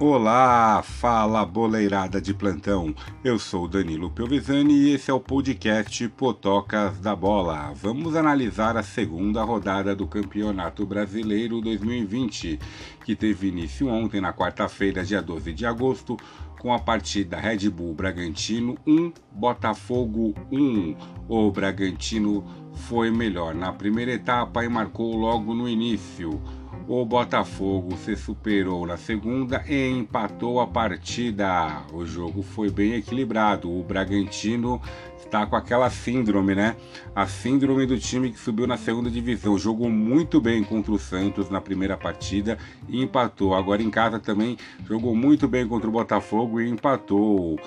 [0.00, 2.92] Olá, fala boleirada de plantão.
[3.22, 7.72] Eu sou Danilo Pelvisani e esse é o podcast Potocas da Bola.
[7.76, 12.58] Vamos analisar a segunda rodada do Campeonato Brasileiro 2020,
[13.04, 16.16] que teve início ontem, na quarta-feira, dia 12 de agosto,
[16.58, 20.96] com a partida Red Bull Bragantino 1, Botafogo 1.
[21.28, 26.42] O Bragantino foi melhor na primeira etapa e marcou logo no início.
[26.86, 31.82] O Botafogo se superou na segunda e empatou a partida.
[31.90, 33.70] O jogo foi bem equilibrado.
[33.70, 34.82] O Bragantino
[35.16, 36.76] está com aquela síndrome, né?
[37.16, 39.56] A síndrome do time que subiu na segunda divisão.
[39.56, 43.54] Jogou muito bem contra o Santos na primeira partida e empatou.
[43.54, 47.58] Agora em casa também jogou muito bem contra o Botafogo e empatou.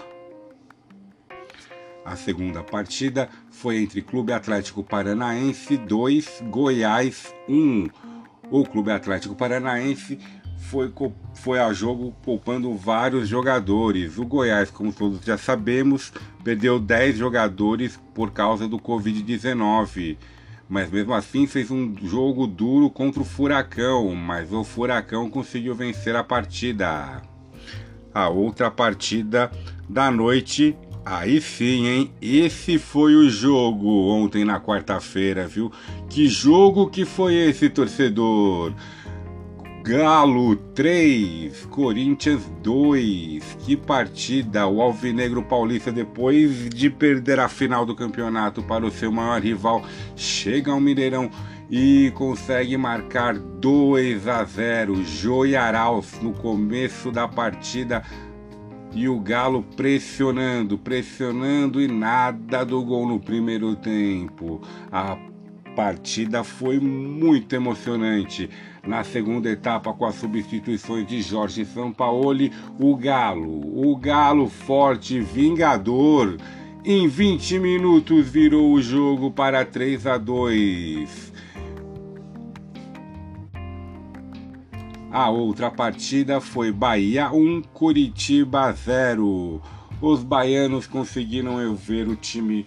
[2.05, 8.06] A segunda partida foi entre Clube Atlético Paranaense 2, Goiás 1
[8.49, 10.19] o Clube Atlético Paranaense
[10.57, 10.91] foi,
[11.33, 14.17] foi a jogo poupando vários jogadores.
[14.17, 16.11] O Goiás, como todos já sabemos,
[16.43, 20.17] perdeu 10 jogadores por causa do Covid-19.
[20.69, 26.15] Mas mesmo assim fez um jogo duro contra o Furacão, mas o Furacão conseguiu vencer
[26.15, 27.21] a partida.
[28.13, 29.49] A outra partida
[29.87, 30.75] da noite
[31.09, 32.11] Aí sim, hein?
[32.21, 35.71] Esse foi o jogo ontem na quarta-feira, viu?
[36.09, 38.73] Que jogo que foi esse, torcedor?
[39.85, 43.41] Galo 3, Corinthians 2.
[43.59, 44.67] Que partida!
[44.67, 49.85] O Alvinegro Paulista, depois de perder a final do campeonato para o seu maior rival,
[50.13, 51.31] chega ao Mineirão
[51.71, 55.05] e consegue marcar 2 a 0.
[55.05, 58.03] Joiaraus no começo da partida
[58.93, 64.61] e o Galo pressionando, pressionando e nada do gol no primeiro tempo.
[64.91, 65.17] A
[65.75, 68.49] partida foi muito emocionante.
[68.85, 76.37] Na segunda etapa, com as substituições de Jorge Sampaoli, o Galo, o Galo forte, vingador,
[76.83, 81.33] em 20 minutos virou o jogo para 3 a 2.
[85.11, 89.61] A outra partida foi Bahia 1, Curitiba 0.
[90.01, 92.65] Os baianos conseguiram ver o time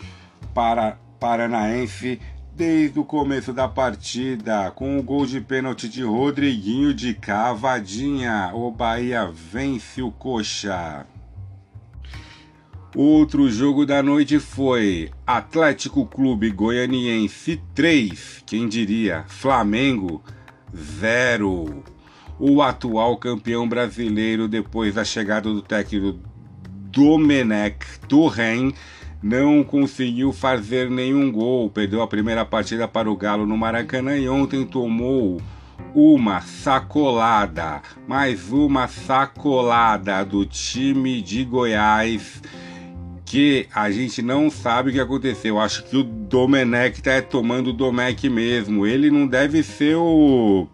[0.55, 2.19] para paranaense
[2.57, 8.51] desde o começo da partida, com o gol de pênalti de Rodriguinho de cavadinha.
[8.55, 11.07] O Bahia vence o Coxa.
[12.97, 20.23] Outro jogo da noite foi Atlético Clube Goianiense 3, quem diria, Flamengo
[20.75, 22.00] 0
[22.41, 26.19] o atual campeão brasileiro depois da chegada do técnico
[26.91, 28.73] Domenech Turren
[29.23, 34.27] não conseguiu fazer nenhum gol, perdeu a primeira partida para o Galo no Maracanã e
[34.27, 35.41] ontem tomou
[35.95, 42.41] uma sacolada, mais uma sacolada do time de Goiás
[43.31, 45.61] que a gente não sabe o que aconteceu.
[45.61, 48.85] Acho que o Domenech tá tomando o Domecq mesmo.
[48.85, 50.67] Ele não deve ser o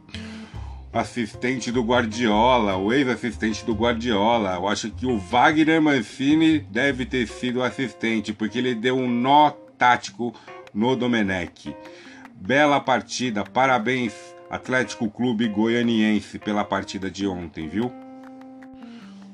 [0.97, 4.55] assistente do Guardiola, o ex-assistente do Guardiola.
[4.55, 9.51] Eu acho que o Wagner Mancini deve ter sido assistente, porque ele deu um nó
[9.79, 10.34] tático
[10.73, 11.75] no Domenech.
[12.34, 14.12] Bela partida, parabéns
[14.51, 17.93] Atlético Clube Goianiense pela partida de ontem, viu?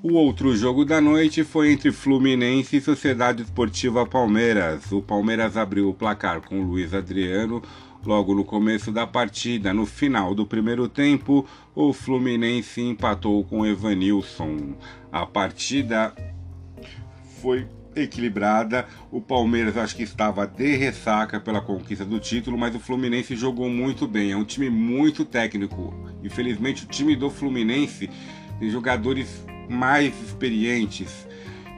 [0.03, 4.91] O outro jogo da noite foi entre Fluminense e Sociedade Esportiva Palmeiras.
[4.91, 7.63] O Palmeiras abriu o placar com Luiz Adriano
[8.05, 9.73] logo no começo da partida.
[9.73, 14.75] No final do primeiro tempo, o Fluminense empatou com Evanilson.
[15.11, 16.15] A partida
[17.41, 18.87] foi equilibrada.
[19.11, 23.69] O Palmeiras acho que estava de ressaca pela conquista do título, mas o Fluminense jogou
[23.69, 24.33] muito bem.
[24.33, 25.95] É um time muito técnico.
[26.23, 28.09] Infelizmente, o time do Fluminense
[28.59, 31.27] tem jogadores mais experientes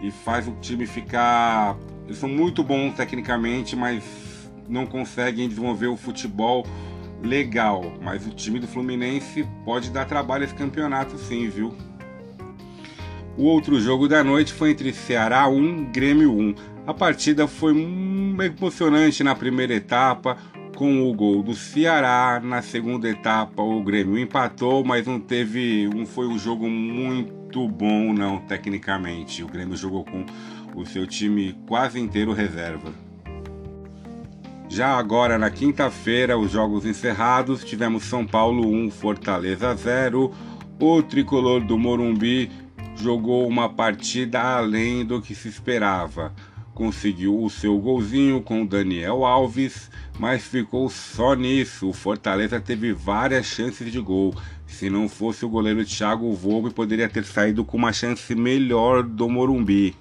[0.02, 1.76] e faz o time ficar.
[2.06, 4.23] Eles são muito bons tecnicamente, mas
[4.68, 6.66] não conseguem desenvolver o futebol
[7.22, 7.92] legal.
[8.02, 11.74] Mas o time do Fluminense pode dar trabalho esse campeonato, sim, viu?
[13.36, 16.54] O outro jogo da noite foi entre Ceará 1 Grêmio 1.
[16.86, 20.36] A partida foi emocionante na primeira etapa,
[20.76, 22.40] com o gol do Ceará.
[22.42, 25.88] Na segunda etapa, o Grêmio empatou, mas não teve.
[25.88, 29.42] Um, foi um jogo muito bom, não, tecnicamente.
[29.42, 30.24] O Grêmio jogou com
[30.76, 32.92] o seu time quase inteiro reserva.
[34.74, 40.32] Já agora na quinta-feira, os jogos encerrados, tivemos São Paulo 1, Fortaleza 0.
[40.80, 42.50] O tricolor do Morumbi
[42.96, 46.34] jogou uma partida além do que se esperava.
[46.74, 49.88] conseguiu o seu golzinho com Daniel Alves,
[50.18, 51.90] mas ficou só nisso.
[51.90, 54.34] O Fortaleza teve várias chances de gol.
[54.66, 59.28] Se não fosse o goleiro Thiago Volpe, poderia ter saído com uma chance melhor do
[59.28, 59.94] Morumbi.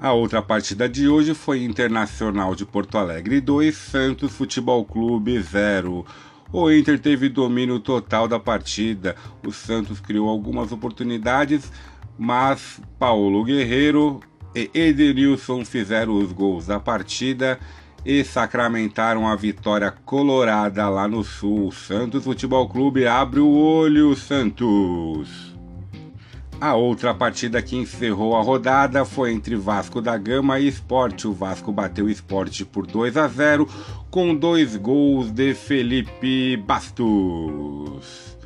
[0.00, 6.06] A outra partida de hoje foi Internacional de Porto Alegre 2, Santos Futebol Clube 0.
[6.52, 9.16] O Inter teve domínio total da partida.
[9.44, 11.72] O Santos criou algumas oportunidades,
[12.16, 14.20] mas Paulo Guerreiro
[14.54, 17.58] e Edenilson fizeram os gols da partida
[18.06, 21.72] e sacramentaram a vitória colorada lá no Sul.
[21.72, 25.47] Santos Futebol Clube abre o olho, Santos.
[26.60, 31.28] A outra partida que encerrou a rodada foi entre Vasco da Gama e Esporte.
[31.28, 33.68] O Vasco bateu o Esporte por 2 a 0
[34.10, 38.36] com dois gols de Felipe Bastos.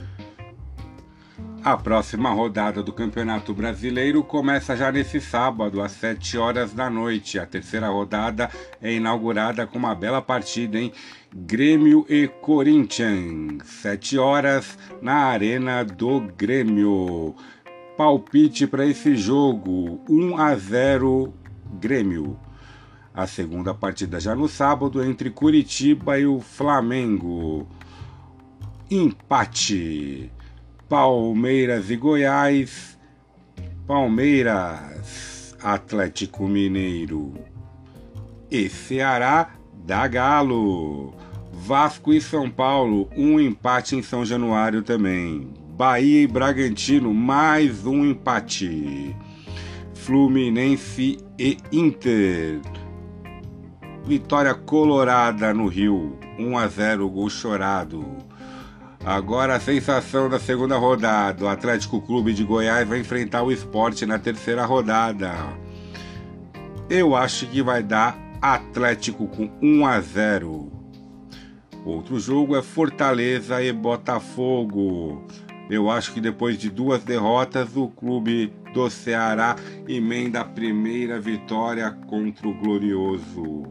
[1.64, 7.38] A próxima rodada do Campeonato Brasileiro começa já nesse sábado, às 7 horas da noite.
[7.38, 8.50] A terceira rodada
[8.82, 10.92] é inaugurada com uma bela partida, hein?
[11.34, 17.34] Grêmio e Corinthians, 7 horas na Arena do Grêmio.
[18.02, 21.32] Palpite para esse jogo: 1 a 0
[21.78, 22.36] Grêmio.
[23.14, 27.64] A segunda partida já no sábado entre Curitiba e o Flamengo.
[28.90, 30.32] Empate.
[30.88, 32.98] Palmeiras e Goiás.
[33.86, 37.34] Palmeiras, Atlético Mineiro
[38.50, 41.14] e Ceará da Galo.
[41.52, 45.61] Vasco e São Paulo, um empate em São Januário também.
[45.72, 49.16] Bahia e Bragantino, mais um empate.
[49.94, 52.60] Fluminense e Inter.
[54.04, 58.04] Vitória colorada no Rio, 1 a 0, gol chorado.
[59.02, 61.46] Agora a sensação da segunda rodada.
[61.46, 65.32] O Atlético Clube de Goiás vai enfrentar o esporte na terceira rodada.
[66.90, 70.70] Eu acho que vai dar Atlético com 1 a 0.
[71.82, 75.26] Outro jogo é Fortaleza e Botafogo.
[75.72, 79.56] Eu acho que depois de duas derrotas, o clube do Ceará
[79.88, 83.62] emenda a primeira vitória contra o Glorioso.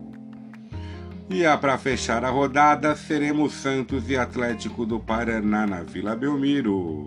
[1.30, 7.06] E para fechar a rodada, seremos Santos e Atlético do Paraná na Vila Belmiro.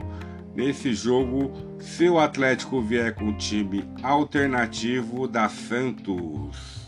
[0.55, 1.51] Nesse jogo,
[1.81, 6.84] se o Atlético vier com time alternativo da Santos.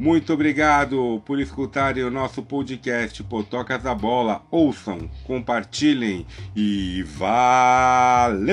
[0.00, 4.42] Muito obrigado por escutarem o nosso podcast Potocas da Bola.
[4.50, 6.26] Ouçam, compartilhem
[6.56, 8.50] e valeu!